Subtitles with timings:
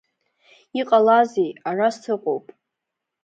[0.79, 2.45] Иҟалазеи, ара сыҟоуп!